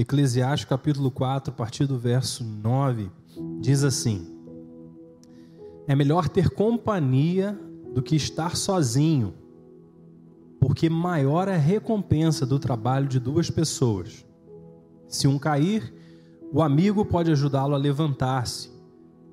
[0.00, 3.10] Eclesiastes capítulo 4, a partir do verso 9,
[3.60, 4.34] diz assim:
[5.86, 7.52] É melhor ter companhia
[7.92, 9.34] do que estar sozinho,
[10.58, 14.24] porque maior é a recompensa do trabalho de duas pessoas.
[15.06, 15.92] Se um cair,
[16.50, 18.70] o amigo pode ajudá-lo a levantar-se,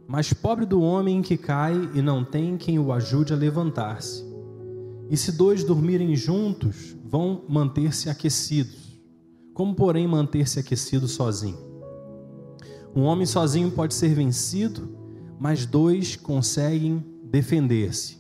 [0.05, 4.21] mas pobre do homem que cai e não tem quem o ajude a levantar-se.
[5.09, 8.86] E se dois dormirem juntos, vão manter-se aquecidos.
[9.57, 11.57] Como, porém, manter-se aquecido sozinho?
[12.95, 14.87] Um homem sozinho pode ser vencido,
[15.39, 18.19] mas dois conseguem defender-se.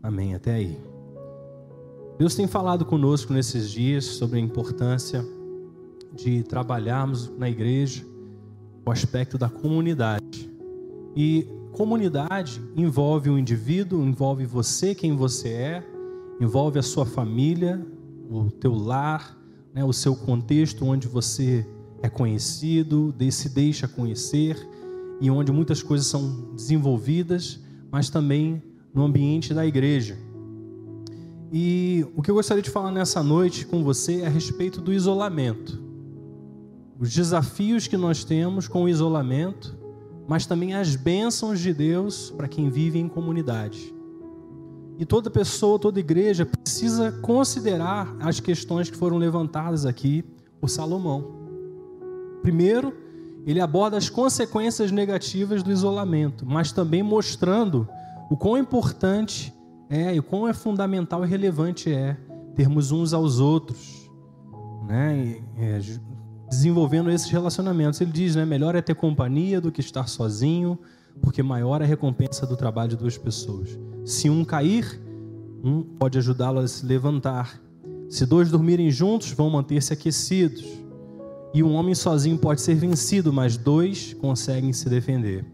[0.00, 0.32] Amém.
[0.32, 0.80] Até aí.
[2.20, 5.26] Deus tem falado conosco nesses dias sobre a importância
[6.14, 8.06] de trabalharmos na igreja
[8.86, 10.48] o aspecto da comunidade.
[11.16, 15.84] E comunidade envolve o indivíduo, envolve você, quem você é,
[16.40, 17.84] envolve a sua família,
[18.30, 19.35] o teu lar,
[19.76, 21.66] né, o seu contexto onde você
[22.02, 24.56] é conhecido, se deixa conhecer
[25.20, 27.60] e onde muitas coisas são desenvolvidas,
[27.92, 28.62] mas também
[28.94, 30.16] no ambiente da igreja.
[31.52, 34.94] E o que eu gostaria de falar nessa noite com você é a respeito do
[34.94, 35.78] isolamento.
[36.98, 39.76] Os desafios que nós temos com o isolamento,
[40.26, 43.94] mas também as bênçãos de Deus para quem vive em comunidade.
[44.98, 50.24] E toda pessoa, toda igreja precisa considerar as questões que foram levantadas aqui
[50.60, 51.36] por Salomão.
[52.42, 52.94] Primeiro,
[53.46, 57.88] ele aborda as consequências negativas do isolamento, mas também mostrando
[58.30, 59.52] o quão importante
[59.88, 62.16] é e o quão é fundamental e relevante é
[62.54, 64.10] termos uns aos outros,
[64.88, 65.42] né?
[65.58, 65.80] É,
[66.48, 68.00] desenvolvendo esses relacionamentos.
[68.00, 70.78] Ele diz, né, melhor é ter companhia do que estar sozinho,
[71.20, 73.78] porque maior é a recompensa do trabalho de duas pessoas.
[74.04, 75.00] Se um cair,
[75.62, 77.60] um pode ajudá-lo a se levantar.
[78.08, 80.64] Se dois dormirem juntos, vão manter-se aquecidos.
[81.52, 85.44] E um homem sozinho pode ser vencido, mas dois conseguem se defender.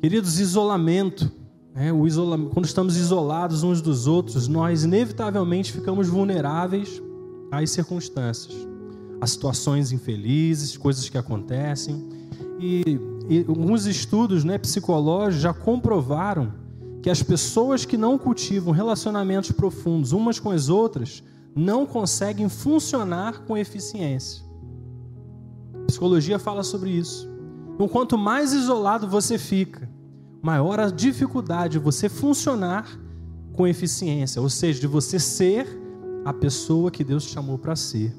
[0.00, 1.32] Queridos, isolamento,
[1.74, 1.92] né?
[1.92, 7.02] o isolamento, quando estamos isolados uns dos outros, nós inevitavelmente ficamos vulneráveis
[7.50, 8.54] às circunstâncias,
[9.20, 12.06] às situações infelizes, coisas que acontecem.
[12.60, 13.00] E,
[13.48, 16.52] alguns estudos né, psicológicos já comprovaram
[17.02, 21.22] que as pessoas que não cultivam relacionamentos profundos umas com as outras
[21.54, 24.44] não conseguem funcionar com eficiência.
[25.82, 27.30] A psicologia fala sobre isso.
[27.74, 29.88] Então, quanto mais isolado você fica,
[30.42, 32.98] maior a dificuldade de você funcionar
[33.52, 35.66] com eficiência, ou seja, de você ser
[36.24, 38.14] a pessoa que Deus te chamou para ser.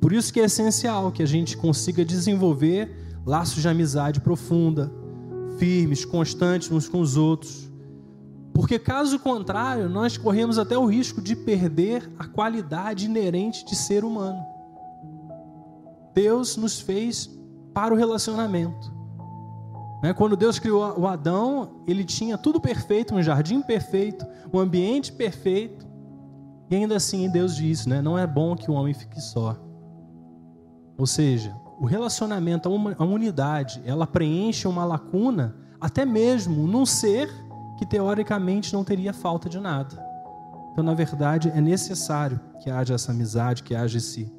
[0.00, 4.92] Por isso que é essencial que a gente consiga desenvolver laços de amizade profunda,
[5.58, 7.70] firmes, constantes uns com os outros.
[8.52, 14.04] Porque caso contrário, nós corremos até o risco de perder a qualidade inerente de ser
[14.04, 14.44] humano.
[16.14, 17.30] Deus nos fez
[17.72, 18.92] para o relacionamento.
[20.02, 20.12] Né?
[20.12, 25.86] Quando Deus criou o Adão, ele tinha tudo perfeito, um jardim perfeito, um ambiente perfeito.
[26.70, 28.00] E ainda assim Deus disse, né?
[28.00, 29.56] não é bom que o homem fique só.
[30.96, 32.68] Ou seja, o relacionamento,
[32.98, 37.32] a unidade, ela preenche uma lacuna, até mesmo num ser
[37.78, 39.98] que teoricamente não teria falta de nada.
[40.70, 44.30] Então, na verdade, é necessário que haja essa amizade, que haja esse,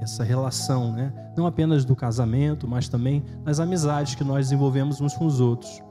[0.00, 1.12] essa relação, né?
[1.36, 5.82] não apenas do casamento, mas também nas amizades que nós desenvolvemos uns com os outros.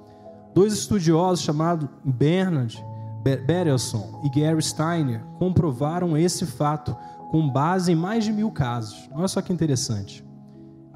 [0.56, 2.84] Dois estudiosos chamados Bernard
[3.46, 6.98] Berelson e Gary Steiner comprovaram esse fato
[7.30, 9.08] com base em mais de mil casos.
[9.14, 10.25] Olha só que interessante.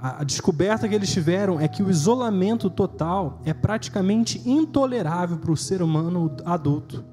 [0.01, 5.57] A descoberta que eles tiveram é que o isolamento total é praticamente intolerável para o
[5.57, 7.03] ser humano adulto,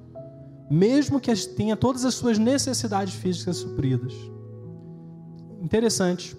[0.71, 4.15] mesmo que tenha todas as suas necessidades físicas supridas.
[5.61, 6.37] Interessante.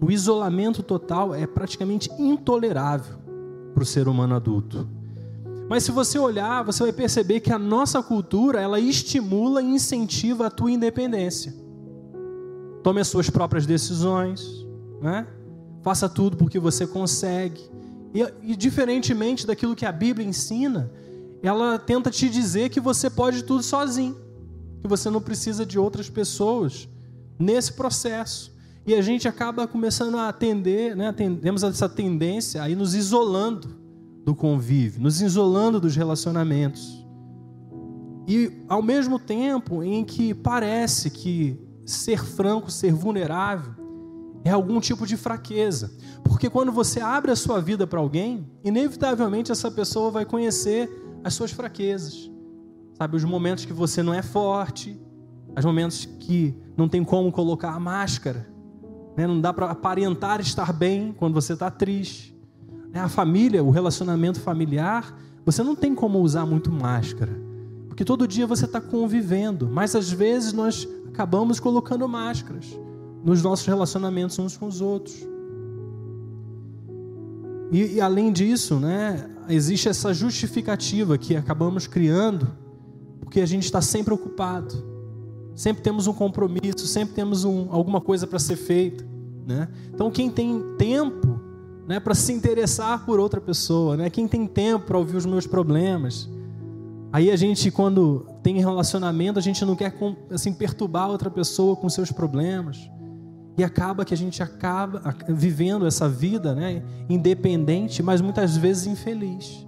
[0.00, 3.16] O isolamento total é praticamente intolerável
[3.74, 4.88] para o ser humano adulto.
[5.68, 10.46] Mas se você olhar, você vai perceber que a nossa cultura, ela estimula e incentiva
[10.46, 11.52] a tua independência.
[12.84, 14.64] Tome as suas próprias decisões,
[15.02, 15.26] né?
[15.82, 17.60] Faça tudo porque você consegue.
[18.14, 20.90] E, e diferentemente daquilo que a Bíblia ensina,
[21.42, 24.16] ela tenta te dizer que você pode tudo sozinho,
[24.82, 26.88] que você não precisa de outras pessoas
[27.38, 28.52] nesse processo.
[28.86, 31.12] E a gente acaba começando a atender, né?
[31.12, 33.68] temos essa tendência a ir nos isolando
[34.24, 37.06] do convívio, nos isolando dos relacionamentos.
[38.26, 43.74] E ao mesmo tempo em que parece que ser franco, ser vulnerável,
[44.44, 45.92] é algum tipo de fraqueza.
[46.24, 50.90] Porque quando você abre a sua vida para alguém, inevitavelmente essa pessoa vai conhecer
[51.22, 52.30] as suas fraquezas.
[52.94, 54.98] Sabe, os momentos que você não é forte,
[55.56, 58.48] os momentos que não tem como colocar a máscara
[59.16, 59.26] Né?
[59.26, 62.36] Não dá para aparentar estar bem quando você está triste.
[62.94, 67.32] A família, o relacionamento familiar, você não tem como usar muito máscara.
[67.88, 69.68] Porque todo dia você está convivendo.
[69.68, 72.78] Mas às vezes nós acabamos colocando máscaras
[73.24, 75.14] nos nossos relacionamentos uns com os outros.
[77.70, 82.48] E, e, além disso, né, existe essa justificativa que acabamos criando,
[83.20, 84.74] porque a gente está sempre ocupado,
[85.54, 89.06] sempre temos um compromisso, sempre temos um, alguma coisa para ser feita.
[89.46, 89.68] Né?
[89.94, 91.40] Então, quem tem tempo
[91.86, 94.10] né, para se interessar por outra pessoa, né?
[94.10, 96.28] quem tem tempo para ouvir os meus problemas,
[97.12, 99.94] aí a gente, quando tem relacionamento, a gente não quer
[100.30, 102.90] assim, perturbar outra pessoa com seus problemas.
[103.60, 109.66] E acaba que a gente acaba vivendo essa vida né, independente, mas muitas vezes infeliz,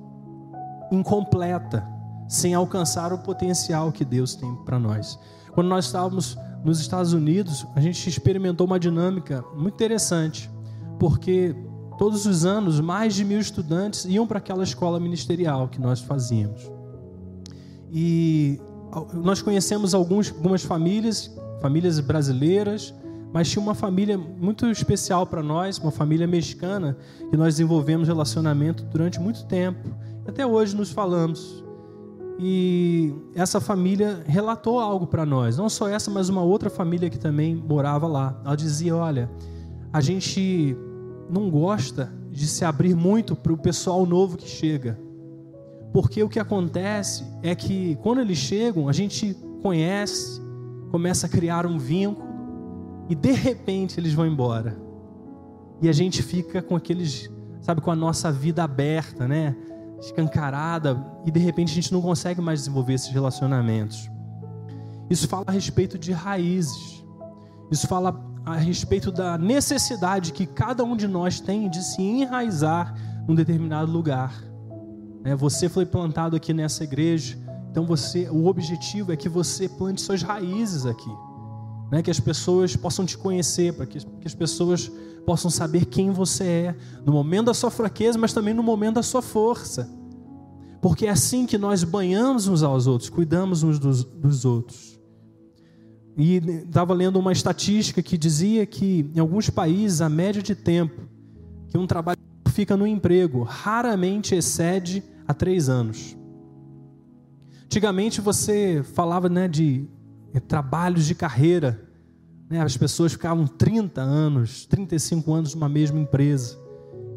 [0.90, 1.86] incompleta,
[2.26, 5.18] sem alcançar o potencial que Deus tem para nós.
[5.52, 10.50] Quando nós estávamos nos Estados Unidos, a gente experimentou uma dinâmica muito interessante,
[10.98, 11.54] porque
[11.98, 16.62] todos os anos mais de mil estudantes iam para aquela escola ministerial que nós fazíamos.
[17.92, 18.58] E
[19.12, 21.30] nós conhecemos alguns, algumas famílias,
[21.60, 22.94] famílias brasileiras,
[23.32, 26.96] mas tinha uma família muito especial para nós, uma família mexicana,
[27.30, 29.88] que nós desenvolvemos relacionamento durante muito tempo.
[30.26, 31.64] Até hoje nos falamos.
[32.38, 37.18] E essa família relatou algo para nós, não só essa, mas uma outra família que
[37.18, 38.40] também morava lá.
[38.44, 39.30] Ela dizia: Olha,
[39.92, 40.76] a gente
[41.30, 44.98] não gosta de se abrir muito para o pessoal novo que chega,
[45.92, 50.40] porque o que acontece é que quando eles chegam, a gente conhece,
[50.90, 52.31] começa a criar um vínculo
[53.08, 54.76] e de repente eles vão embora.
[55.80, 59.56] E a gente fica com aqueles, sabe, com a nossa vida aberta, né?
[60.00, 64.10] Escancarada, e de repente a gente não consegue mais desenvolver esses relacionamentos.
[65.10, 67.04] Isso fala a respeito de raízes.
[67.70, 72.94] Isso fala a respeito da necessidade que cada um de nós tem de se enraizar
[73.26, 74.34] num determinado lugar.
[75.22, 75.34] Né?
[75.36, 77.38] Você foi plantado aqui nessa igreja,
[77.70, 81.10] então você, o objetivo é que você plante suas raízes aqui
[81.92, 82.02] né?
[82.02, 84.90] que as pessoas possam te conhecer, para que, que as pessoas
[85.26, 89.02] possam saber quem você é, no momento da sua fraqueza, mas também no momento da
[89.02, 89.88] sua força.
[90.80, 94.98] Porque é assim que nós banhamos uns aos outros, cuidamos uns dos, dos outros.
[96.16, 96.36] E
[96.66, 101.02] estava lendo uma estatística que dizia que em alguns países a média de tempo
[101.68, 102.18] que um trabalho
[102.48, 106.16] fica no emprego raramente excede a três anos.
[107.64, 109.88] Antigamente você falava né, de
[110.32, 111.82] é, trabalhos de carreira.
[112.48, 112.60] Né?
[112.60, 116.58] As pessoas ficavam 30 anos, 35 anos numa mesma empresa.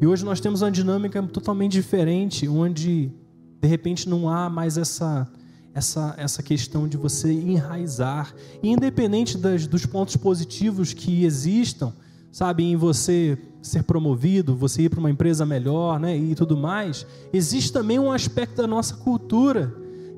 [0.02, 3.12] E hoje nós temos uma dinâmica totalmente diferente, onde
[3.62, 5.30] de repente não há mais essa
[5.76, 8.34] essa, essa questão de você enraizar.
[8.64, 11.94] Independente das, dos pontos positivos que existam,
[12.32, 17.06] sabe, em você ser promovido, você ir para uma empresa melhor né, e tudo mais,
[17.34, 19.76] existe também um aspecto da nossa cultura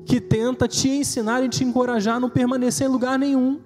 [0.08, 3.60] que tenta te ensinar e te encorajar a não permanecer em lugar nenhum.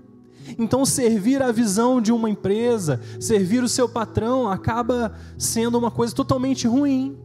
[0.59, 6.12] Então, servir a visão de uma empresa, servir o seu patrão, acaba sendo uma coisa
[6.12, 7.17] totalmente ruim,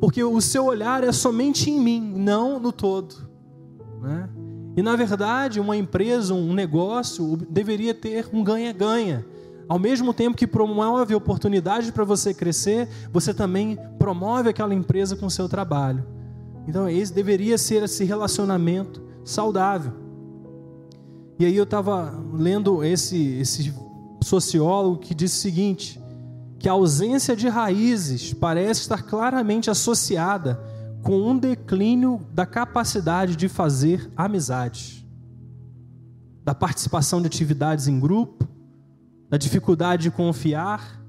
[0.00, 3.14] porque o seu olhar é somente em mim, não no todo.
[4.02, 4.28] Né?
[4.76, 9.24] E na verdade, uma empresa, um negócio, deveria ter um ganha-ganha.
[9.68, 15.26] Ao mesmo tempo que promove oportunidade para você crescer, você também promove aquela empresa com
[15.26, 16.04] o seu trabalho.
[16.66, 19.92] Então, esse deveria ser esse relacionamento saudável.
[21.38, 23.74] E aí eu estava lendo esse, esse
[24.22, 26.00] sociólogo que disse o seguinte:
[26.58, 30.60] que a ausência de raízes parece estar claramente associada
[31.02, 35.04] com um declínio da capacidade de fazer amizades,
[36.42, 38.48] da participação de atividades em grupo,
[39.28, 41.03] da dificuldade de confiar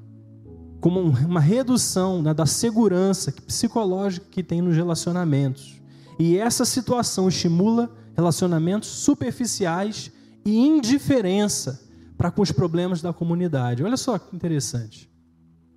[0.85, 5.81] como uma redução né, da segurança psicológica que tem nos relacionamentos.
[6.19, 10.11] E essa situação estimula relacionamentos superficiais
[10.45, 11.81] e indiferença
[12.15, 13.83] para com os problemas da comunidade.
[13.83, 15.09] Olha só que interessante.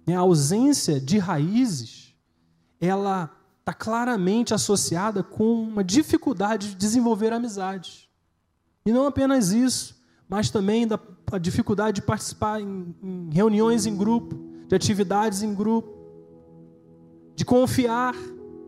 [0.07, 2.15] A ausência de raízes,
[2.79, 8.11] ela está claramente associada com uma dificuldade de desenvolver amizades.
[8.85, 9.97] E não apenas isso,
[10.29, 11.01] mas também da
[11.33, 15.89] a dificuldade de participar em, em reuniões em grupo, de atividades em grupo,
[17.35, 18.15] de confiar.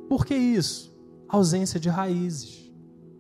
[0.09, 0.93] Por que isso?
[1.29, 2.73] Ausência de raízes.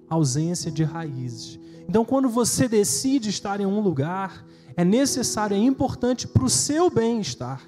[0.09, 1.61] Ausência de raízes.
[1.89, 4.45] Então, quando você decide estar em um lugar,
[4.77, 7.63] é necessário, é importante para o seu bem-estar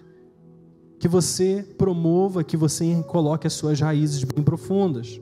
[0.98, 5.20] que você promova, que você coloque as suas raízes bem profundas.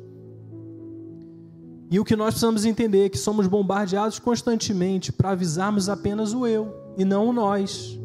[1.90, 6.46] E o que nós precisamos entender é que somos bombardeados constantemente para avisarmos apenas o
[6.46, 7.99] eu e não o nós.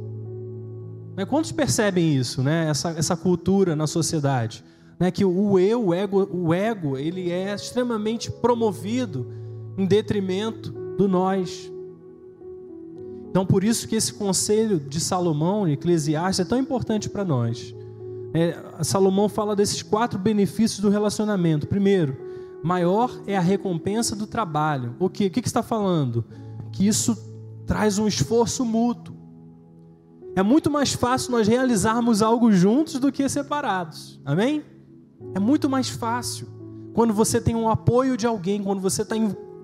[1.16, 1.26] Né?
[1.26, 2.70] Quantos percebem isso, né?
[2.70, 4.64] essa, essa cultura na sociedade?
[5.00, 5.12] Né?
[5.12, 9.32] Que o eu, o ego, o ego, ele é extremamente promovido
[9.78, 11.72] em detrimento do nós.
[13.30, 17.76] Então, por isso que esse conselho de Salomão, Eclesiastes, é tão importante para nós.
[18.34, 21.68] É, Salomão fala desses quatro benefícios do relacionamento.
[21.68, 22.18] Primeiro,
[22.64, 24.96] maior é a recompensa do trabalho.
[25.00, 25.28] O que?
[25.28, 26.26] O que está falando?
[26.72, 27.18] Que isso
[27.66, 29.15] traz um esforço mútuo.
[30.36, 34.20] É muito mais fácil nós realizarmos algo juntos do que separados.
[34.26, 34.64] Amém?
[35.34, 36.48] É muito mais fácil
[36.94, 39.16] quando você tem um apoio de alguém, quando você está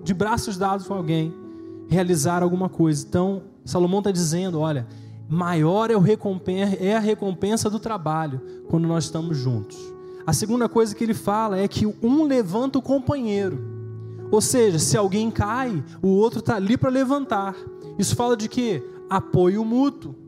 [0.02, 1.34] de braços dados com alguém,
[1.88, 3.04] realizar alguma coisa.
[3.06, 4.86] Então, Salomão está dizendo: olha,
[5.28, 5.94] maior é,
[6.80, 9.78] é a recompensa do trabalho quando nós estamos juntos.
[10.26, 13.60] A segunda coisa que ele fala é que um levanta o companheiro.
[14.30, 17.54] Ou seja, se alguém cai, o outro está ali para levantar.
[17.98, 18.82] Isso fala de que?
[19.10, 20.21] Apoio mútuo.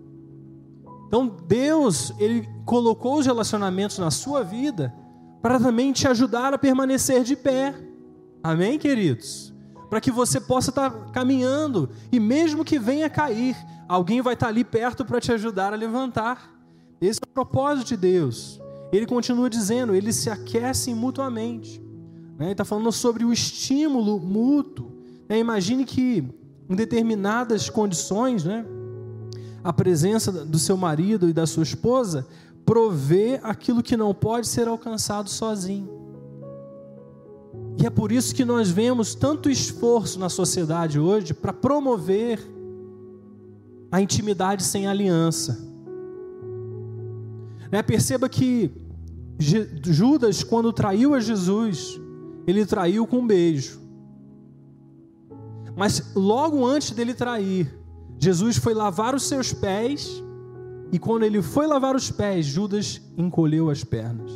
[1.14, 4.92] Então Deus, Ele colocou os relacionamentos na sua vida
[5.40, 7.72] para também te ajudar a permanecer de pé.
[8.42, 9.54] Amém, queridos?
[9.88, 13.56] Para que você possa estar caminhando e mesmo que venha cair,
[13.88, 16.52] alguém vai estar ali perto para te ajudar a levantar.
[17.00, 18.60] Esse é o propósito de Deus.
[18.92, 21.80] Ele continua dizendo, eles se aquecem mutuamente.
[22.36, 22.46] Né?
[22.46, 24.90] Ele está falando sobre o estímulo mútuo.
[25.28, 25.38] Né?
[25.38, 26.28] Imagine que
[26.68, 28.66] em determinadas condições, né?
[29.64, 32.26] A presença do seu marido e da sua esposa
[32.66, 35.88] provê aquilo que não pode ser alcançado sozinho.
[37.78, 42.38] E é por isso que nós vemos tanto esforço na sociedade hoje para promover
[43.90, 45.58] a intimidade sem aliança.
[47.72, 47.82] Né?
[47.82, 48.70] Perceba que
[49.38, 52.00] Judas, quando traiu a Jesus,
[52.46, 53.80] ele traiu com um beijo.
[55.76, 57.83] Mas logo antes dele trair,
[58.24, 60.22] Jesus foi lavar os seus pés,
[60.90, 64.32] e quando ele foi lavar os pés, Judas encolheu as pernas.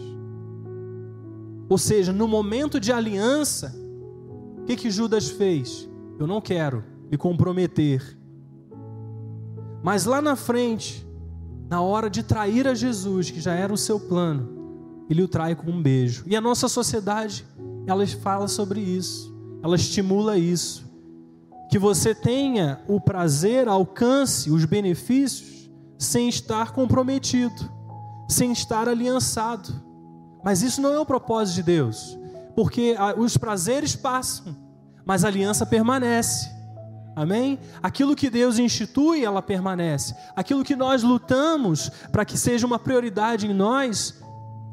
[1.71, 3.75] Ou seja, no momento de aliança,
[4.59, 5.89] o que, que Judas fez?
[6.19, 8.19] Eu não quero me comprometer.
[9.83, 11.07] Mas lá na frente,
[11.71, 15.55] na hora de trair a Jesus, que já era o seu plano, ele o trai
[15.55, 16.25] com um beijo.
[16.27, 17.47] E a nossa sociedade,
[17.87, 20.88] ela fala sobre isso, ela estimula isso
[21.69, 27.71] que você tenha o prazer, alcance os benefícios sem estar comprometido,
[28.29, 29.87] sem estar aliançado.
[30.43, 32.19] Mas isso não é o propósito de Deus,
[32.55, 34.57] porque os prazeres passam,
[35.05, 36.49] mas a aliança permanece.
[37.15, 37.59] Amém?
[37.83, 40.15] Aquilo que Deus institui, ela permanece.
[40.37, 44.15] Aquilo que nós lutamos para que seja uma prioridade em nós,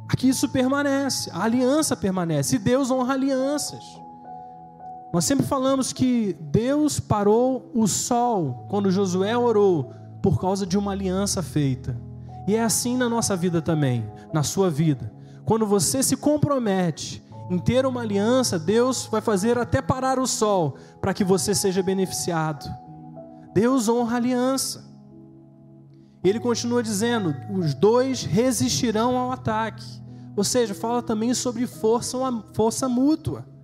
[0.07, 1.31] aqui isso permanece.
[1.33, 2.57] A aliança permanece.
[2.57, 3.83] E Deus honra alianças.
[5.15, 10.91] Nós sempre falamos que Deus parou o sol quando Josué orou por causa de uma
[10.91, 11.97] aliança feita.
[12.45, 15.09] E é assim na nossa vida também, na sua vida.
[15.45, 20.75] Quando você se compromete em ter uma aliança, Deus vai fazer até parar o sol
[20.99, 22.69] para que você seja beneficiado.
[23.53, 24.83] Deus honra a aliança.
[26.25, 29.85] Ele continua dizendo: os dois resistirão ao ataque.
[30.35, 32.17] Ou seja, fala também sobre força,
[32.53, 33.54] força mútua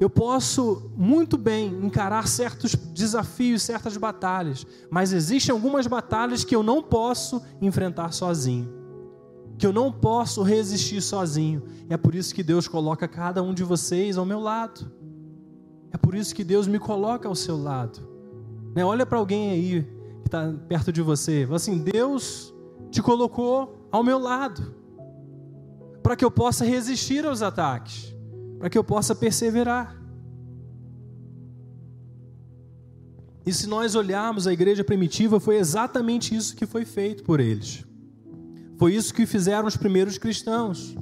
[0.00, 6.62] eu posso muito bem encarar certos desafios, certas batalhas, mas existem algumas batalhas que eu
[6.62, 8.72] não posso enfrentar sozinho,
[9.58, 11.62] que eu não posso resistir sozinho.
[11.90, 14.90] É por isso que Deus coloca cada um de vocês ao meu lado.
[15.92, 18.00] É por isso que Deus me coloca ao seu lado.
[18.74, 18.82] Né?
[18.82, 19.82] Olha para alguém aí
[20.22, 22.54] que está perto de você, assim: Deus
[22.90, 24.74] te colocou ao meu lado
[26.02, 28.18] para que eu possa resistir aos ataques
[28.60, 29.98] para que eu possa perseverar.
[33.46, 37.86] E se nós olharmos a igreja primitiva, foi exatamente isso que foi feito por eles.
[38.76, 40.94] Foi isso que fizeram os primeiros cristãos.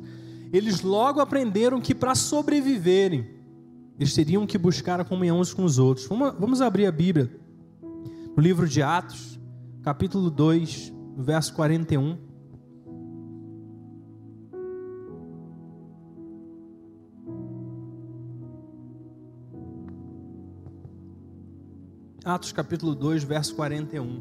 [0.52, 3.28] Eles logo aprenderam que para sobreviverem,
[3.98, 6.06] eles teriam que buscar a comunhão uns com os outros.
[6.06, 7.28] Vamos, abrir a Bíblia
[8.36, 9.36] no livro de Atos,
[9.82, 12.27] capítulo 2, verso 41.
[22.28, 24.20] Atos capítulo 2, verso 41.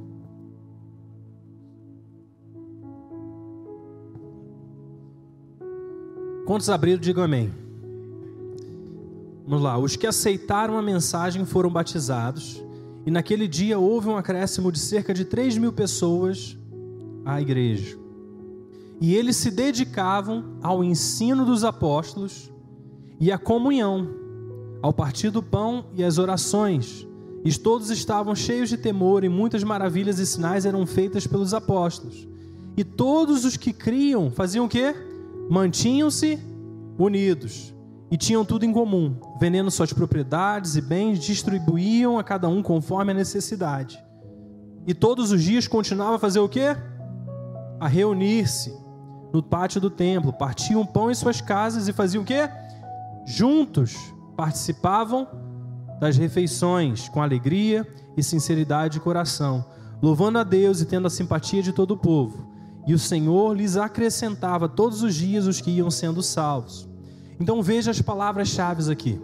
[6.45, 7.53] Quantos abriram, digam amém.
[9.45, 9.77] Vamos lá.
[9.77, 12.63] Os que aceitaram a mensagem foram batizados,
[13.05, 16.57] e naquele dia houve um acréscimo de cerca de 3 mil pessoas
[17.25, 17.97] à igreja.
[19.01, 22.49] E eles se dedicavam ao ensino dos apóstolos
[23.19, 24.07] e à comunhão,
[24.81, 27.06] ao partir do pão e às orações
[27.44, 32.27] E todos estavam cheios de temor, e muitas maravilhas e sinais eram feitas pelos apóstolos.
[32.75, 34.94] E todos os que criam faziam o quê?
[35.50, 36.39] Mantinham-se
[36.98, 37.74] unidos
[38.10, 43.12] e tinham tudo em comum, vendendo suas propriedades e bens, distribuíam a cada um conforme
[43.12, 44.01] a necessidade.
[44.86, 46.75] E todos os dias continuava a fazer o quê?
[47.79, 48.74] A reunir-se
[49.34, 52.50] no pátio do templo, partiam pão em suas casas e faziam o quê?
[53.25, 53.94] Juntos
[54.38, 55.27] participavam
[55.99, 59.65] das refeições com alegria e sinceridade de coração,
[60.01, 62.47] louvando a Deus e tendo a simpatia de todo o povo.
[62.85, 66.87] E o Senhor lhes acrescentava todos os dias os que iam sendo salvos.
[67.39, 69.21] Então veja as palavras-chave aqui.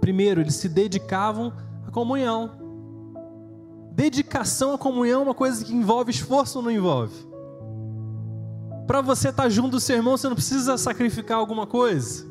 [0.00, 1.52] Primeiro, eles se dedicavam
[1.86, 2.50] à comunhão.
[3.92, 7.14] Dedicação à comunhão é uma coisa que envolve esforço ou não envolve?
[8.86, 12.26] Para você estar junto do seu irmão, você não precisa sacrificar alguma coisa?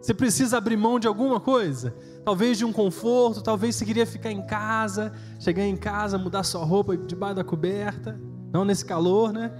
[0.00, 1.94] Você precisa abrir mão de alguma coisa?
[2.30, 6.64] Talvez de um conforto, talvez você queria ficar em casa, chegar em casa, mudar sua
[6.64, 8.20] roupa debaixo da coberta,
[8.52, 9.50] não nesse calor, né?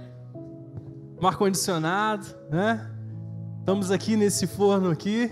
[1.21, 2.89] Um ar-condicionado, né?
[3.59, 5.29] Estamos aqui nesse forno aqui,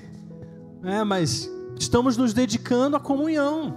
[0.82, 1.06] né?
[1.06, 3.74] Mas estamos nos dedicando à comunhão.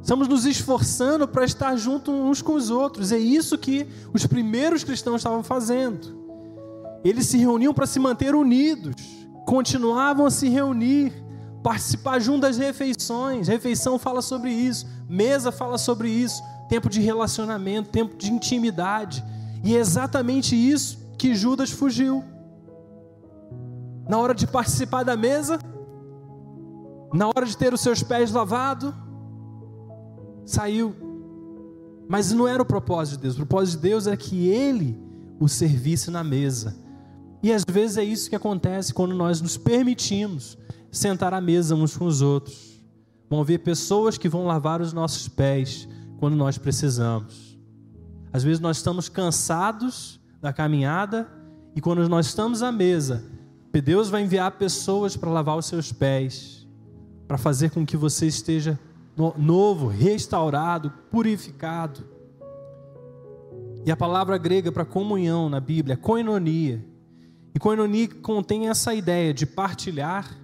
[0.00, 3.10] Estamos nos esforçando para estar juntos uns com os outros.
[3.10, 6.16] É isso que os primeiros cristãos estavam fazendo.
[7.02, 8.94] Eles se reuniam para se manter unidos,
[9.44, 11.23] continuavam a se reunir,
[11.64, 13.48] participar junto das refeições.
[13.48, 19.24] Refeição fala sobre isso, mesa fala sobre isso, tempo de relacionamento, tempo de intimidade.
[19.64, 22.22] E é exatamente isso que Judas fugiu.
[24.06, 25.58] Na hora de participar da mesa,
[27.14, 28.92] na hora de ter os seus pés lavados,
[30.44, 30.94] saiu.
[32.06, 33.34] Mas não era o propósito de Deus.
[33.36, 35.00] O propósito de Deus é que ele
[35.40, 36.76] o servisse na mesa.
[37.42, 40.58] E às vezes é isso que acontece quando nós nos permitimos
[40.94, 42.82] sentar à mesa uns com os outros.
[43.28, 47.58] Vão ver pessoas que vão lavar os nossos pés quando nós precisamos.
[48.32, 51.28] Às vezes nós estamos cansados da caminhada
[51.74, 53.24] e quando nós estamos à mesa,
[53.80, 56.66] Deus vai enviar pessoas para lavar os seus pés,
[57.26, 58.78] para fazer com que você esteja
[59.36, 62.04] novo, restaurado, purificado.
[63.84, 66.84] E a palavra grega para comunhão na Bíblia é koinonia.
[67.54, 70.36] E koinonia contém essa ideia de partilhar,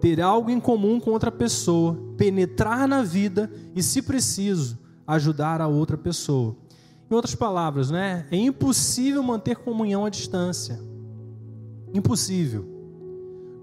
[0.00, 5.68] ter algo em comum com outra pessoa, penetrar na vida e, se preciso, ajudar a
[5.68, 6.56] outra pessoa.
[7.10, 10.80] Em outras palavras, né, é impossível manter comunhão à distância.
[11.94, 12.66] Impossível.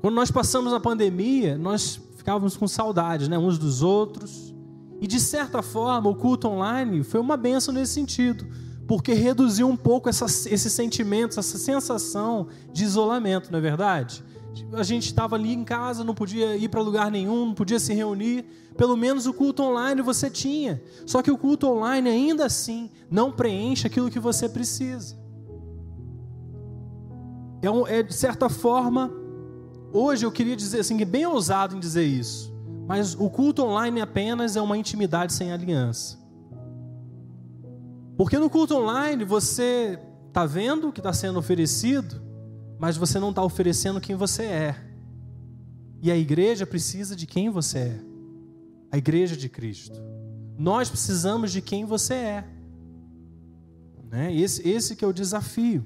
[0.02, 4.54] Quando nós passamos a pandemia, nós ficávamos com saudades, né, uns dos outros.
[5.02, 8.46] E de certa forma, o culto online foi uma benção nesse sentido,
[8.88, 14.24] porque reduziu um pouco essa, esse sentimento, essa sensação de isolamento, não é verdade?
[14.74, 17.94] A gente estava ali em casa, não podia ir para lugar nenhum, não podia se
[17.94, 18.46] reunir.
[18.78, 20.82] Pelo menos o culto online você tinha.
[21.06, 25.18] Só que o culto online ainda assim não preenche aquilo que você precisa.
[27.62, 29.24] É, um, é de certa forma
[29.94, 32.52] Hoje eu queria dizer assim, é bem ousado em dizer isso,
[32.88, 36.18] mas o culto online apenas é uma intimidade sem aliança.
[38.18, 42.20] Porque no culto online você está vendo o que está sendo oferecido,
[42.80, 44.94] mas você não está oferecendo quem você é.
[46.02, 48.00] E a igreja precisa de quem você é.
[48.92, 50.00] A igreja de Cristo.
[50.58, 52.48] Nós precisamos de quem você é.
[54.10, 54.36] Né?
[54.36, 55.86] Esse, esse que é o desafio.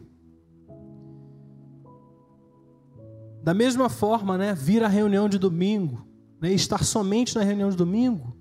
[3.41, 6.05] Da mesma forma, né, vir à reunião de domingo,
[6.41, 8.35] né, estar somente na reunião de domingo,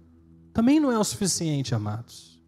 [0.53, 2.43] também não é o suficiente, amados.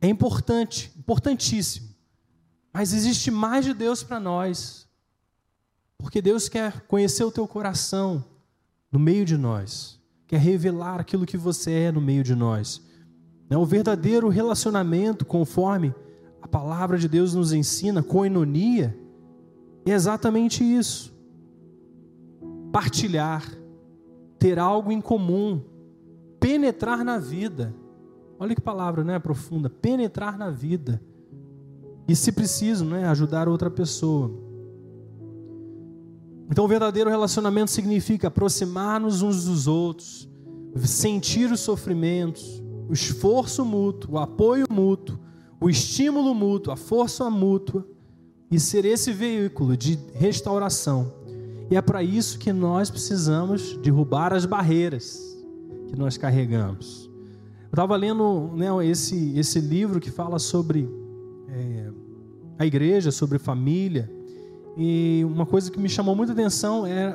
[0.00, 1.88] É importante, importantíssimo.
[2.72, 4.81] Mas existe mais de Deus para nós.
[6.02, 8.24] Porque Deus quer conhecer o teu coração
[8.90, 12.82] no meio de nós, quer revelar aquilo que você é no meio de nós.
[13.48, 15.94] Né, o verdadeiro relacionamento, conforme
[16.42, 18.98] a palavra de Deus nos ensina, coinonia,
[19.86, 21.12] é exatamente isso
[22.72, 23.44] partilhar,
[24.38, 25.62] ter algo em comum,
[26.40, 27.74] penetrar na vida.
[28.38, 31.00] Olha que palavra, né, profunda, penetrar na vida.
[32.08, 34.32] E se preciso, né, ajudar outra pessoa.
[36.52, 40.28] Então, o verdadeiro relacionamento significa aproximar-nos uns dos outros,
[40.84, 45.18] sentir os sofrimentos, o esforço mútuo, o apoio mútuo,
[45.60, 47.84] o estímulo mútuo, a força mútua
[48.48, 51.20] e ser esse veículo de restauração
[51.72, 55.18] e é para isso que nós precisamos derrubar as barreiras
[55.88, 57.10] que nós carregamos.
[57.62, 60.86] Eu estava lendo né, esse, esse livro que fala sobre
[61.48, 61.90] é,
[62.58, 64.12] a igreja, sobre família,
[64.76, 67.14] e uma coisa que me chamou muita atenção é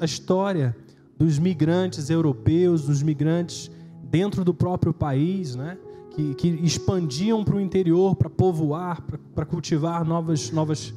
[0.00, 0.76] a história
[1.18, 3.70] dos migrantes europeus, dos migrantes
[4.02, 5.76] dentro do próprio país, né?
[6.14, 9.02] que, que expandiam para o interior para povoar,
[9.34, 10.94] para cultivar novas, novas,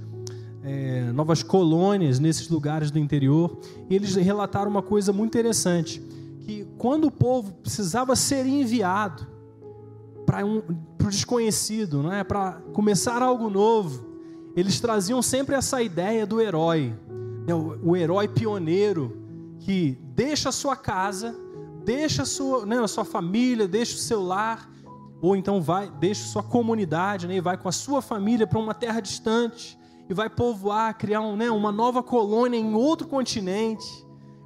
[0.63, 3.57] é, novas colônias nesses lugares do interior.
[3.89, 6.01] E eles relataram uma coisa muito interessante:
[6.41, 9.27] que quando o povo precisava ser enviado
[10.25, 12.23] para um, o desconhecido, não é?
[12.23, 14.06] para começar algo novo,
[14.57, 16.97] eles traziam sempre essa ideia do herói,
[17.47, 17.53] né?
[17.53, 19.21] o, o herói pioneiro
[19.59, 21.37] que deixa a sua casa,
[21.85, 24.67] deixa a sua, né, a sua família, deixa o seu lar
[25.21, 28.73] ou então vai, deixa sua comunidade, né, e vai com a sua família para uma
[28.73, 29.77] terra distante
[30.09, 33.85] e vai povoar, criar um, né, uma nova colônia em outro continente.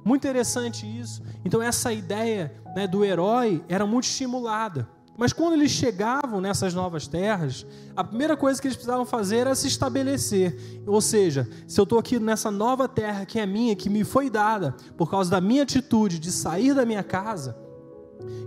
[0.04, 1.22] Muito interessante isso.
[1.42, 4.86] Então essa ideia né, do herói era muito estimulada.
[5.22, 9.54] Mas quando eles chegavam nessas novas terras, a primeira coisa que eles precisavam fazer era
[9.54, 10.82] se estabelecer.
[10.84, 14.28] Ou seja, se eu estou aqui nessa nova terra que é minha, que me foi
[14.28, 17.56] dada, por causa da minha atitude de sair da minha casa,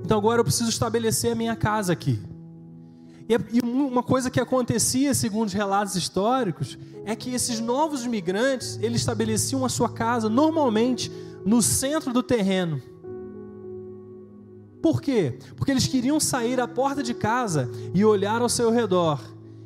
[0.03, 2.19] então agora eu preciso estabelecer a minha casa aqui.
[3.29, 8.99] E uma coisa que acontecia, segundo os relatos históricos, é que esses novos migrantes, eles
[8.99, 11.09] estabeleciam a sua casa normalmente
[11.45, 12.81] no centro do terreno.
[14.86, 15.39] Por quê?
[15.56, 19.19] Porque eles queriam sair à porta de casa e olhar ao seu redor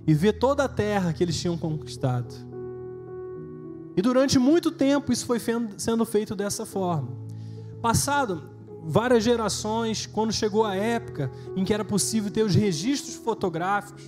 [0.08, 2.34] e ver toda a terra que eles tinham conquistado.
[3.98, 5.38] E durante muito tempo isso foi
[5.78, 7.10] sendo feito dessa forma.
[7.82, 8.50] Passado
[8.82, 14.04] várias gerações, quando chegou a época em que era possível ter os registros fotográficos,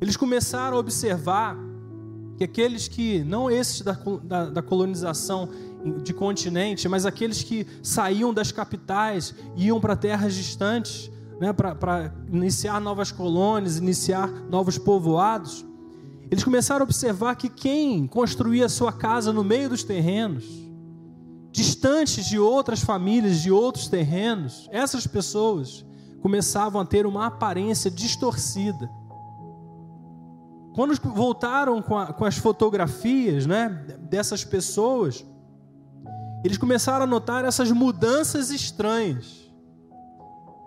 [0.00, 1.54] eles começaram a observar
[2.38, 3.92] que aqueles que, não esses da,
[4.22, 5.50] da, da colonização
[6.02, 11.10] de continente, mas aqueles que saíam das capitais iam para terras distantes,
[11.40, 15.64] né, para iniciar novas colônias, iniciar novos povoados,
[16.30, 20.44] eles começaram a observar que quem construía sua casa no meio dos terrenos,
[21.50, 25.86] distantes de outras famílias, de outros terrenos, essas pessoas
[26.20, 28.90] começavam a ter uma aparência distorcida.
[30.74, 33.68] Quando voltaram com, a, com as fotografias né,
[34.00, 35.24] dessas pessoas,
[36.44, 39.48] eles começaram a notar essas mudanças estranhas.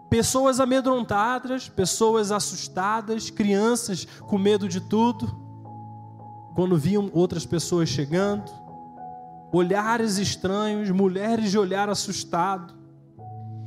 [0.09, 5.25] Pessoas amedrontadas, pessoas assustadas, crianças com medo de tudo,
[6.53, 8.61] quando viam outras pessoas chegando
[9.51, 12.73] olhares estranhos, mulheres de olhar assustado.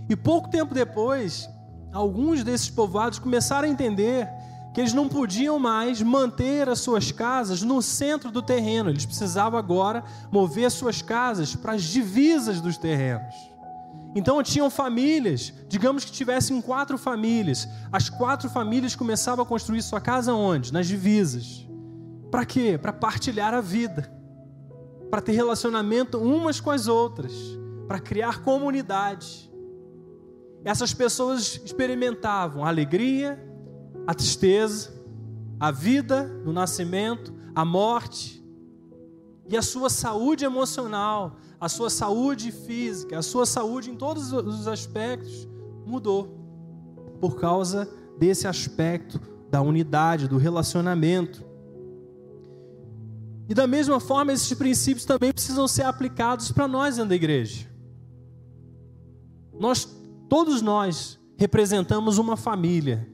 [0.08, 1.48] E pouco tempo depois,
[1.92, 4.28] alguns desses povoados começaram a entender
[4.74, 9.58] que eles não podiam mais manter as suas casas no centro do terreno, eles precisavam
[9.58, 13.34] agora mover as suas casas para as divisas dos terrenos.
[14.16, 20.00] Então tinham famílias, digamos que tivessem quatro famílias, as quatro famílias começavam a construir sua
[20.00, 20.72] casa onde?
[20.72, 21.66] Nas divisas.
[22.30, 22.76] Para quê?
[22.76, 24.12] Para partilhar a vida
[25.14, 27.32] para ter relacionamento umas com as outras,
[27.86, 29.48] para criar comunidade.
[30.64, 33.38] Essas pessoas experimentavam alegria,
[34.06, 34.92] a tristeza,
[35.58, 38.44] a vida no nascimento, a morte
[39.48, 44.66] e a sua saúde emocional, a sua saúde física, a sua saúde em todos os
[44.66, 45.48] aspectos
[45.86, 46.44] mudou
[47.20, 47.88] por causa
[48.18, 51.44] desse aspecto da unidade, do relacionamento.
[53.48, 57.68] E da mesma forma, esses princípios também precisam ser aplicados para nós dentro da igreja.
[59.58, 59.86] Nós,
[60.28, 63.08] todos nós, representamos uma família.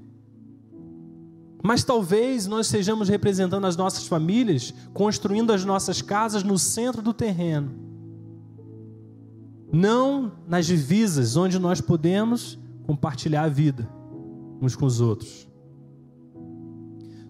[1.62, 7.12] Mas talvez nós estejamos representando as nossas famílias, construindo as nossas casas no centro do
[7.12, 7.70] terreno.
[9.72, 13.88] Não nas divisas onde nós podemos compartilhar a vida
[14.60, 15.48] uns com os outros.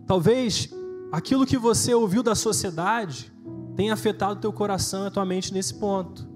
[0.07, 0.69] Talvez
[1.13, 3.33] aquilo que você ouviu da sociedade
[3.77, 6.29] tem afetado teu coração e a tua mente nesse ponto.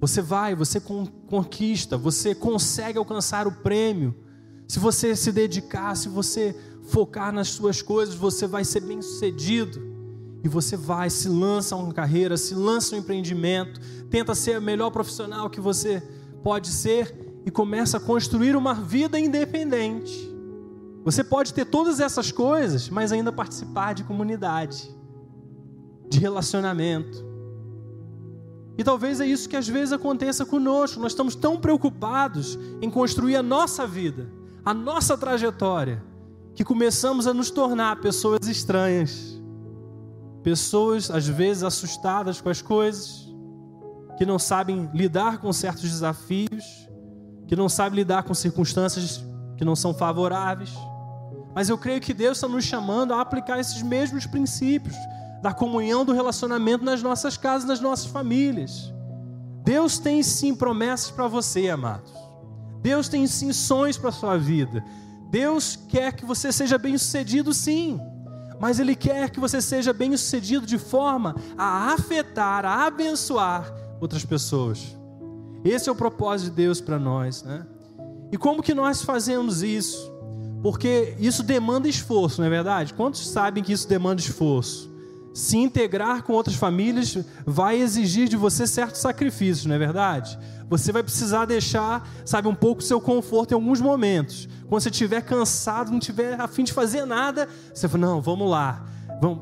[0.00, 4.14] Você vai, você conquista, você consegue alcançar o prêmio.
[4.68, 9.80] Se você se dedicar, se você focar nas suas coisas, você vai ser bem sucedido.
[10.42, 14.90] E você vai, se lança uma carreira, se lança um empreendimento, tenta ser o melhor
[14.90, 16.00] profissional que você
[16.42, 20.32] pode ser e começa a construir uma vida independente.
[21.04, 24.92] Você pode ter todas essas coisas, mas ainda participar de comunidade,
[26.08, 27.24] de relacionamento.
[28.78, 31.00] E talvez é isso que às vezes aconteça conosco.
[31.00, 34.28] Nós estamos tão preocupados em construir a nossa vida,
[34.66, 36.02] a nossa trajetória,
[36.52, 39.40] que começamos a nos tornar pessoas estranhas,
[40.42, 43.32] pessoas às vezes assustadas com as coisas,
[44.18, 46.64] que não sabem lidar com certos desafios,
[47.46, 49.24] que não sabem lidar com circunstâncias
[49.56, 50.72] que não são favoráveis.
[51.54, 54.96] Mas eu creio que Deus está nos chamando a aplicar esses mesmos princípios
[55.42, 58.92] da comunhão, do relacionamento nas nossas casas, nas nossas famílias.
[59.62, 62.25] Deus tem sim promessas para você, amados.
[62.86, 64.84] Deus tem sim sonhos para a sua vida.
[65.28, 68.00] Deus quer que você seja bem-sucedido, sim.
[68.60, 74.96] Mas Ele quer que você seja bem-sucedido de forma a afetar, a abençoar outras pessoas.
[75.64, 77.66] Esse é o propósito de Deus para nós, né?
[78.30, 80.08] E como que nós fazemos isso?
[80.62, 82.94] Porque isso demanda esforço, não é verdade?
[82.94, 84.88] Quantos sabem que isso demanda esforço?
[85.36, 90.38] Se integrar com outras famílias vai exigir de você certos sacrifícios, não é verdade?
[90.66, 94.48] Você vai precisar deixar, sabe, um pouco seu conforto em alguns momentos.
[94.66, 98.86] Quando você estiver cansado, não estiver afim de fazer nada, você fala, não, vamos lá.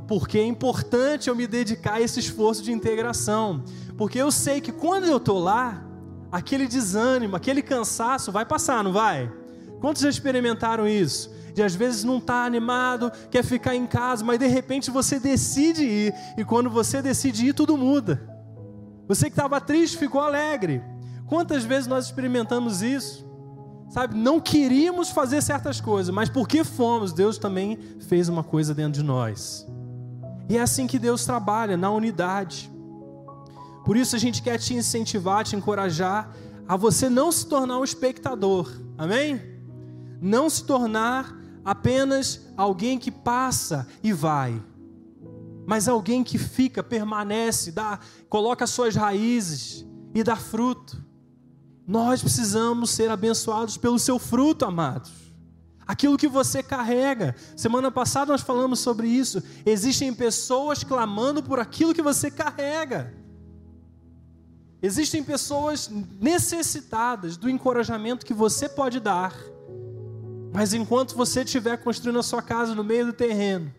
[0.09, 3.63] Porque é importante eu me dedicar a esse esforço de integração.
[3.97, 5.81] Porque eu sei que quando eu estou lá,
[6.33, 9.31] aquele desânimo, aquele cansaço vai passar, não vai?
[9.85, 11.31] Quantos já experimentaram isso?
[11.53, 15.21] De às vezes não estar tá animado, quer ficar em casa, mas de repente você
[15.21, 18.27] decide ir, e quando você decide ir, tudo muda.
[19.07, 20.83] Você que estava triste ficou alegre.
[21.27, 23.27] Quantas vezes nós experimentamos isso?
[23.91, 29.03] Sabe, não queríamos fazer certas coisas, mas porque fomos, Deus também fez uma coisa dentro
[29.03, 29.67] de nós.
[30.49, 32.73] E é assim que Deus trabalha, na unidade.
[33.85, 36.35] Por isso a gente quer te incentivar, te encorajar
[36.67, 38.73] a você não se tornar um espectador.
[38.97, 39.53] Amém?
[40.25, 44.59] Não se tornar apenas alguém que passa e vai,
[45.67, 47.99] mas alguém que fica, permanece, dá,
[48.31, 49.85] coloca suas raízes
[50.15, 51.05] e dá fruto.
[51.87, 55.13] Nós precisamos ser abençoados pelo seu fruto, amados.
[55.87, 57.37] Aquilo que você carrega.
[57.55, 59.43] Semana passada nós falamos sobre isso.
[59.67, 63.15] Existem pessoas clamando por aquilo que você carrega.
[64.81, 69.53] Existem pessoas necessitadas do encorajamento que você pode dar.
[70.55, 73.73] Mas enquanto você estiver construindo a sua casa no meio do terreno,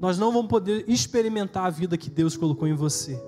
[0.00, 3.20] nós não vamos poder experimentar a vida que Deus colocou em você.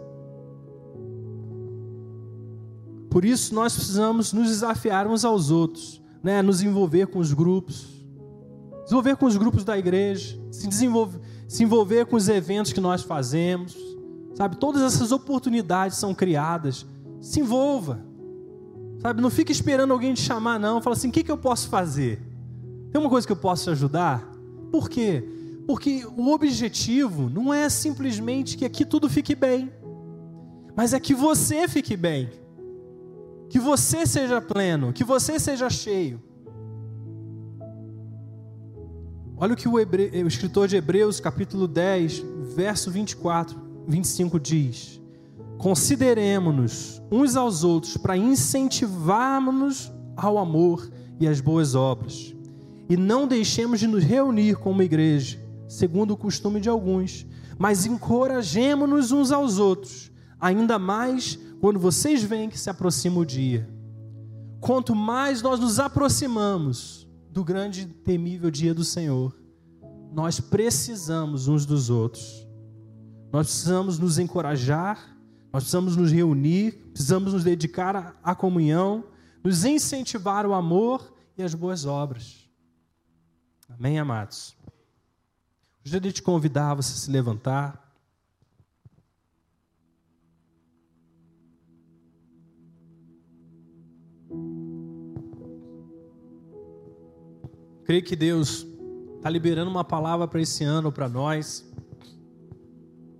[3.11, 6.41] Por isso nós precisamos nos desafiar uns aos outros, né?
[6.41, 7.87] nos envolver com os grupos,
[8.85, 13.03] desenvolver com os grupos da igreja, se, desenvolver, se envolver com os eventos que nós
[13.03, 13.77] fazemos,
[14.35, 14.57] sabe?
[14.57, 16.87] Todas essas oportunidades são criadas
[17.25, 18.05] se envolva.
[19.01, 20.81] Sabe, não fique esperando alguém te chamar, não.
[20.81, 22.21] Fala assim: o que, que eu posso fazer?
[22.95, 24.25] Tem uma coisa que eu posso te ajudar?
[24.71, 25.29] Por quê?
[25.67, 29.69] Porque o objetivo não é simplesmente que aqui tudo fique bem,
[30.77, 32.31] mas é que você fique bem,
[33.51, 36.23] que você seja pleno, que você seja cheio.
[39.37, 40.23] Olha o que o, Hebre...
[40.23, 42.23] o escritor de Hebreus, capítulo 10,
[42.55, 45.01] verso 24, 25 diz:
[45.59, 52.33] Consideremos-nos uns aos outros para incentivarmos-nos ao amor e às boas obras.
[52.89, 57.27] E não deixemos de nos reunir como igreja, segundo o costume de alguns,
[57.59, 63.69] mas encorajemos-nos uns aos outros, ainda mais quando vocês veem que se aproxima o dia.
[64.61, 69.35] Quanto mais nós nos aproximamos do grande e temível dia do Senhor,
[70.13, 72.47] nós precisamos uns dos outros.
[73.33, 75.15] Nós precisamos nos encorajar
[75.55, 79.05] nós precisamos nos reunir, precisamos nos dedicar à comunhão,
[79.41, 82.44] nos incentivar o amor e as boas obras.
[83.77, 84.57] Amém, amados?
[85.85, 87.93] Hoje de te convidar a você se levantar.
[97.85, 98.65] Creio que Deus
[99.17, 101.69] está liberando uma palavra para esse ano, para nós,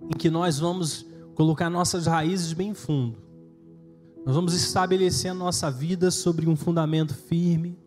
[0.03, 3.17] em que nós vamos colocar nossas raízes bem fundo.
[4.25, 7.77] Nós vamos estabelecer a nossa vida sobre um fundamento firme.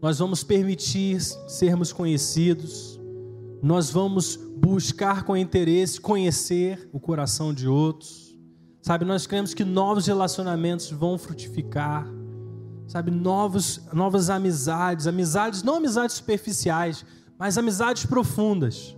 [0.00, 3.00] Nós vamos permitir sermos conhecidos.
[3.62, 8.36] Nós vamos buscar com interesse conhecer o coração de outros.
[8.82, 12.06] Sabe, nós cremos que novos relacionamentos vão frutificar.
[12.86, 17.04] Sabe, novos, novas amizades, amizades, não amizades superficiais,
[17.38, 18.96] mas amizades profundas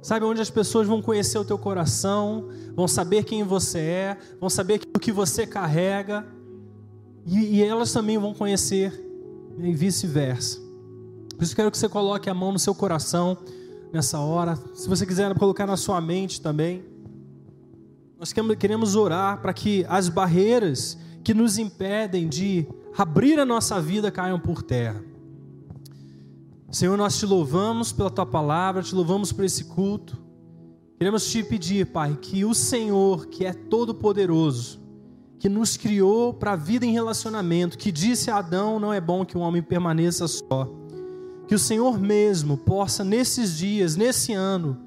[0.00, 4.48] Sabe onde as pessoas vão conhecer o teu coração, vão saber quem você é, vão
[4.48, 6.24] saber o que você carrega,
[7.26, 8.92] e, e elas também vão conhecer,
[9.60, 10.58] e vice-versa.
[11.36, 13.38] Por isso quero que você coloque a mão no seu coração
[13.92, 14.56] nessa hora.
[14.74, 16.84] Se você quiser colocar na sua mente também.
[18.18, 22.66] Nós queremos orar para que as barreiras que nos impedem de
[22.96, 25.04] abrir a nossa vida caiam por terra.
[26.70, 30.18] Senhor, nós te louvamos pela tua palavra, te louvamos por esse culto.
[30.98, 34.80] Queremos te pedir, Pai, que o Senhor, que é todo-poderoso,
[35.38, 39.24] que nos criou para a vida em relacionamento, que disse a Adão: não é bom
[39.24, 40.68] que o homem permaneça só.
[41.46, 44.78] Que o Senhor mesmo possa, nesses dias, nesse ano,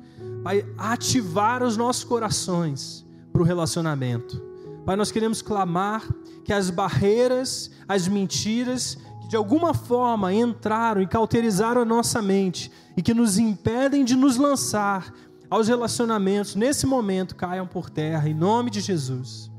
[0.44, 4.42] Pai, ativar os nossos corações para o relacionamento.
[4.86, 6.04] Pai, nós queremos clamar
[6.44, 13.02] que as barreiras, as mentiras de alguma forma entraram e cauterizaram a nossa mente e
[13.02, 15.14] que nos impedem de nos lançar
[15.50, 19.51] aos relacionamentos, nesse momento caiam por terra, em nome de Jesus.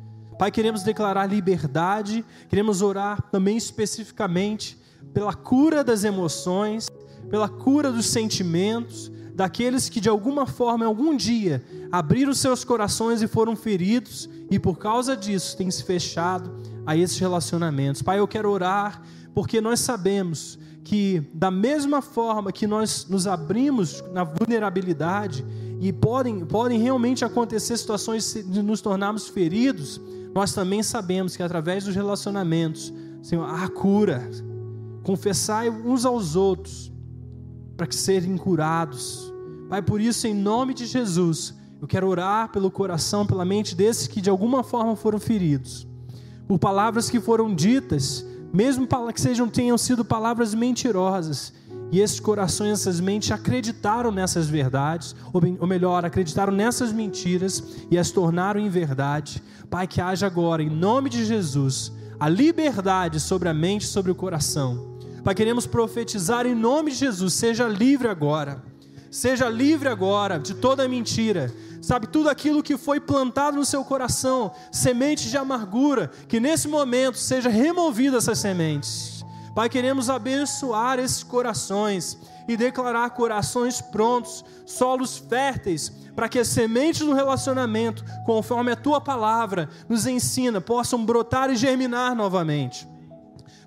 [0.43, 4.77] Pai, queremos declarar liberdade, queremos orar também especificamente
[5.15, 6.89] pela cura das emoções,
[7.31, 13.29] pela cura dos sentimentos, daqueles que de alguma forma, algum dia, abriram seus corações e
[13.29, 16.53] foram feridos e por causa disso têm se fechado
[16.85, 18.03] a esses relacionamentos.
[18.03, 19.01] Pai, eu quero orar
[19.33, 25.45] porque nós sabemos que, da mesma forma que nós nos abrimos na vulnerabilidade
[25.81, 30.01] e podem, podem realmente acontecer situações de nos tornarmos feridos,
[30.35, 32.93] nós também sabemos que através dos relacionamentos,
[33.23, 34.29] Senhor, há cura.
[35.03, 36.93] Confessai uns aos outros
[37.77, 39.33] para que serem curados.
[39.69, 44.07] Pai, por isso, em nome de Jesus, eu quero orar pelo coração, pela mente desses
[44.07, 45.87] que de alguma forma foram feridos,
[46.47, 51.53] por palavras que foram ditas, mesmo que sejam tenham sido palavras mentirosas,
[51.93, 58.11] e esses corações, essas mentes acreditaram nessas verdades, ou melhor, acreditaram nessas mentiras e as
[58.11, 59.43] tornaram em verdade.
[59.69, 64.11] Pai, que haja agora, em nome de Jesus, a liberdade sobre a mente e sobre
[64.11, 64.97] o coração.
[65.23, 68.63] Pai, queremos profetizar em nome de Jesus, seja livre agora.
[69.11, 71.53] Seja livre agora de toda mentira.
[71.83, 77.19] Sabe, tudo aquilo que foi plantado no seu coração, sementes de amargura, que nesse momento
[77.19, 79.22] seja removida essas sementes
[79.55, 82.17] Pai, queremos abençoar esses corações
[82.49, 89.01] e declarar corações prontos, solos férteis, para que as sementes do relacionamento, conforme a tua
[89.01, 92.89] palavra nos ensina, possam brotar e germinar novamente.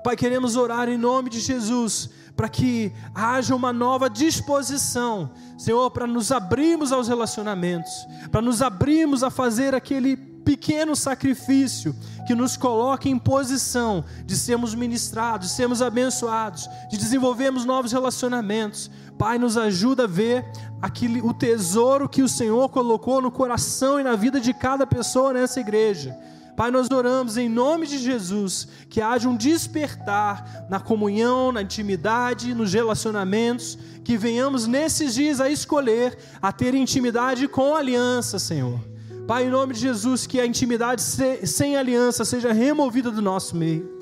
[0.03, 6.05] Pai, queremos orar em nome de Jesus, para que haja uma nova disposição, Senhor, para
[6.05, 7.91] nos abrirmos aos relacionamentos,
[8.31, 11.95] para nos abrirmos a fazer aquele pequeno sacrifício
[12.27, 18.89] que nos coloque em posição de sermos ministrados, de sermos abençoados, de desenvolvermos novos relacionamentos.
[19.17, 20.45] Pai, nos ajuda a ver
[20.81, 25.33] aquele, o tesouro que o Senhor colocou no coração e na vida de cada pessoa
[25.33, 26.15] nessa igreja.
[26.55, 32.53] Pai, nós oramos em nome de Jesus que haja um despertar na comunhão, na intimidade,
[32.53, 38.94] nos relacionamentos, que venhamos nesses dias a escolher a ter intimidade com aliança, Senhor
[39.27, 43.99] Pai, em nome de Jesus, que a intimidade sem aliança seja removida do nosso meio.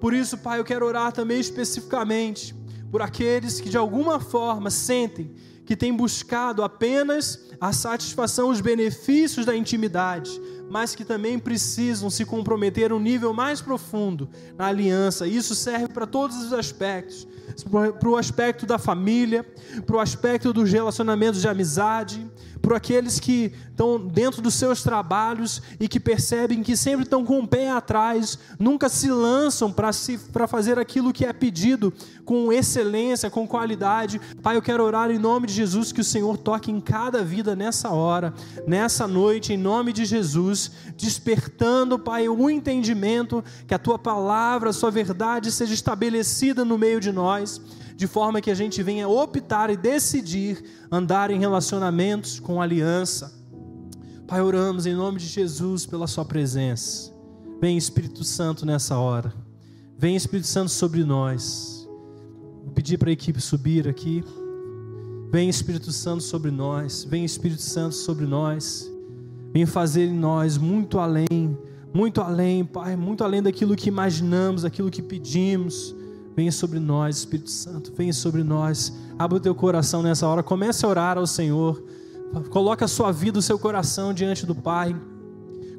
[0.00, 2.52] Por isso, Pai, eu quero orar também especificamente
[2.90, 5.32] por aqueles que de alguma forma sentem
[5.64, 12.24] que têm buscado apenas a satisfação, os benefícios da intimidade, mas que também precisam se
[12.24, 15.24] comprometer a um nível mais profundo na aliança.
[15.24, 17.28] Isso serve para todos os aspectos
[18.00, 19.46] para o aspecto da família,
[19.86, 22.26] para o aspecto dos relacionamentos de amizade,
[22.64, 27.40] para aqueles que estão dentro dos seus trabalhos e que percebem que sempre estão com
[27.40, 31.92] o pé atrás, nunca se lançam para fazer aquilo que é pedido
[32.24, 34.20] com excelência, com qualidade.
[34.42, 37.54] Pai, eu quero orar em nome de Jesus que o Senhor toque em cada vida
[37.54, 38.32] nessa hora,
[38.66, 44.72] nessa noite, em nome de Jesus, despertando, Pai, o entendimento que a tua palavra, a
[44.72, 47.60] sua verdade seja estabelecida no meio de nós
[47.96, 53.32] de forma que a gente venha optar e decidir andar em relacionamentos com aliança.
[54.26, 57.12] Pai, oramos em nome de Jesus pela Sua presença.
[57.60, 59.32] Vem Espírito Santo nessa hora.
[59.96, 61.88] Vem Espírito Santo sobre nós.
[62.64, 64.24] Vou pedir para a equipe subir aqui.
[65.30, 67.04] Vem Espírito Santo sobre nós.
[67.04, 68.90] Vem Espírito Santo sobre nós.
[69.52, 71.56] Vem fazer em nós muito além,
[71.92, 75.94] muito além, Pai, muito além daquilo que imaginamos, daquilo que pedimos
[76.36, 78.92] Venha sobre nós, Espírito Santo, venha sobre nós.
[79.16, 81.82] Abra o teu coração nessa hora, comece a orar ao Senhor.
[82.50, 84.96] Coloque a sua vida, o seu coração diante do Pai.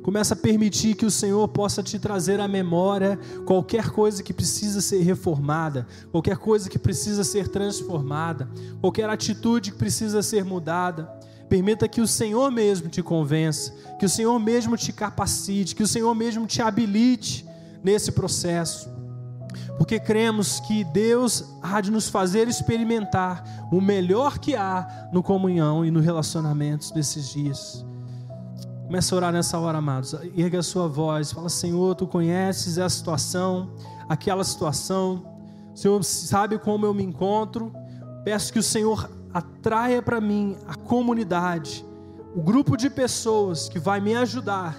[0.01, 4.79] Comece a permitir que o Senhor possa te trazer à memória qualquer coisa que precisa
[4.79, 8.47] ser reformada, qualquer coisa que precisa ser transformada,
[8.79, 11.03] qualquer atitude que precisa ser mudada.
[11.49, 15.87] Permita que o Senhor mesmo te convença, que o Senhor mesmo te capacite, que o
[15.87, 17.45] Senhor mesmo te habilite
[17.84, 18.94] nesse processo
[19.78, 25.84] porque cremos que Deus há de nos fazer experimentar o melhor que há no comunhão
[25.84, 27.86] e no relacionamentos desses dias.
[28.86, 30.15] Começa a orar nessa hora, amados.
[30.38, 33.71] Erga a sua voz, fala: Senhor, tu conheces a situação,
[34.07, 35.26] aquela situação.
[35.73, 37.73] Senhor sabe como eu me encontro.
[38.23, 41.86] Peço que o Senhor atraia para mim a comunidade,
[42.34, 44.76] o grupo de pessoas que vai me ajudar,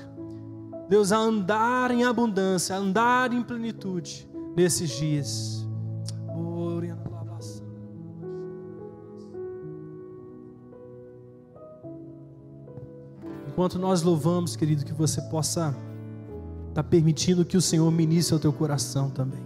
[0.88, 4.26] Deus, a andar em abundância, a andar em plenitude
[4.56, 5.56] nesses dias.
[13.56, 15.74] Enquanto nós louvamos, querido, que você possa
[16.68, 19.45] estar tá permitindo que o Senhor ministre ao teu coração também.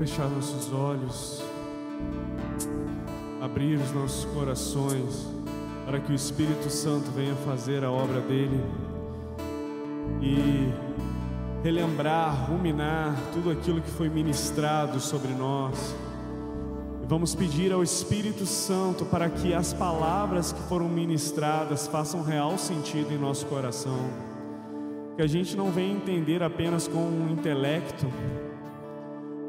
[0.00, 1.42] Fechar nossos olhos,
[3.38, 5.28] abrir os nossos corações
[5.84, 8.64] para que o Espírito Santo venha fazer a obra dele
[10.22, 10.72] e
[11.62, 15.94] relembrar, ruminar tudo aquilo que foi ministrado sobre nós.
[17.06, 23.12] Vamos pedir ao Espírito Santo para que as palavras que foram ministradas façam real sentido
[23.12, 24.08] em nosso coração.
[25.16, 28.06] Que a gente não venha entender apenas com o intelecto,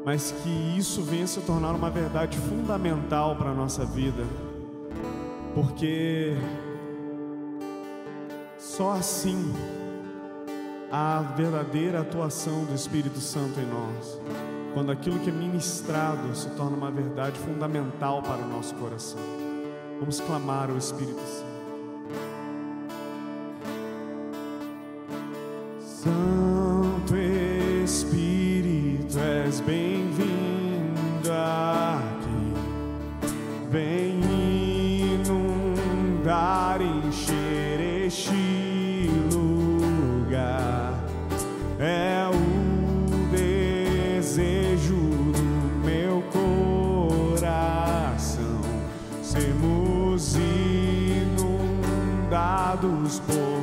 [0.04, 4.24] mas que isso venha se tornar uma verdade fundamental para a nossa vida,
[5.54, 6.34] porque
[8.58, 9.52] só assim
[10.90, 14.20] há a verdadeira atuação do Espírito Santo em nós,
[14.74, 19.20] quando aquilo que é ministrado se torna uma verdade fundamental para o nosso coração.
[20.00, 21.52] Vamos clamar ao Espírito Santo.
[25.80, 26.51] Santo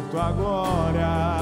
[0.09, 1.38] tua glória.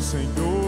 [0.00, 0.67] Senhor,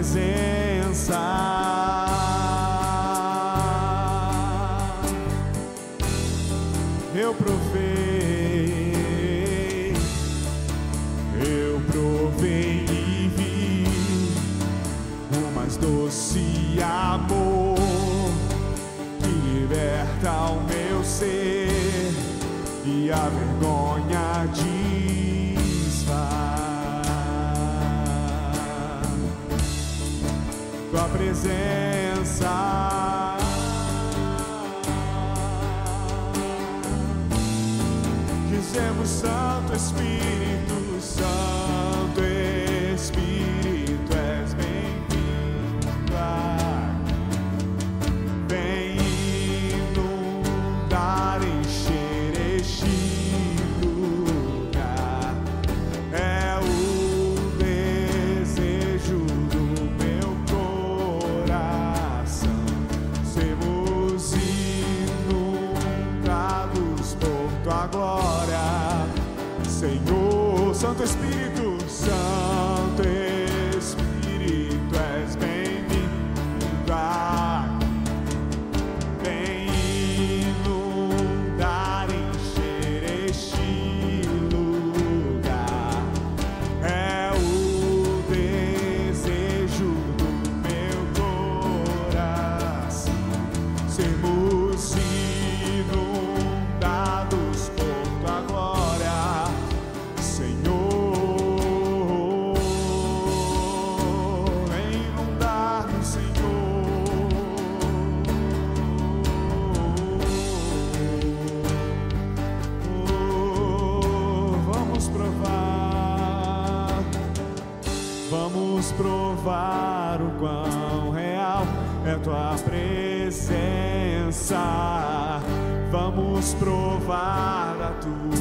[0.00, 0.39] tua presença.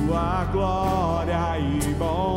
[0.10, 2.29] Tua glória e bondade.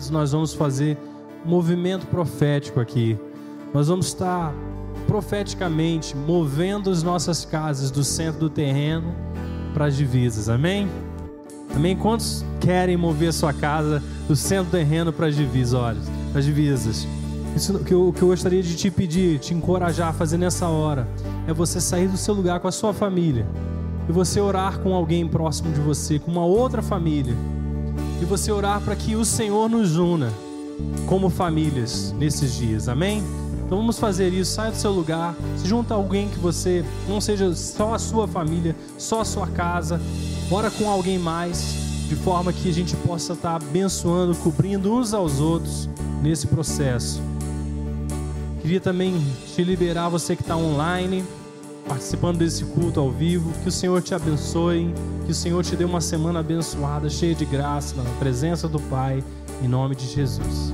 [0.00, 0.96] Queridos, nós vamos fazer
[1.44, 3.18] um movimento profético aqui.
[3.74, 4.54] Nós vamos estar
[5.06, 9.14] profeticamente movendo as nossas casas do centro do terreno
[9.74, 10.48] para as divisas.
[10.48, 10.88] Amém?
[11.76, 11.94] Amém?
[11.94, 15.74] Quantos querem mover a sua casa do centro do terreno para as divisas?
[15.74, 15.98] Olha,
[16.34, 17.06] as divisas.
[17.54, 21.06] Isso que eu, que eu gostaria de te pedir, te encorajar a fazer nessa hora,
[21.46, 23.46] é você sair do seu lugar com a sua família
[24.08, 27.36] e você orar com alguém próximo de você, com uma outra família,
[28.20, 30.32] e você orar para que o Senhor nos una
[31.06, 33.22] como famílias nesses dias, amém?
[33.64, 37.20] Então vamos fazer isso, saia do seu lugar, se junta a alguém que você não
[37.20, 40.00] seja só a sua família, só a sua casa,
[40.50, 41.74] ora com alguém mais,
[42.08, 45.88] de forma que a gente possa estar abençoando, cobrindo uns aos outros
[46.20, 47.22] nesse processo.
[48.60, 51.24] Queria também te liberar, você que está online,
[51.90, 54.94] participando desse culto ao vivo, que o Senhor te abençoe,
[55.26, 59.24] que o Senhor te dê uma semana abençoada, cheia de graça, na presença do Pai,
[59.60, 60.72] em nome de Jesus.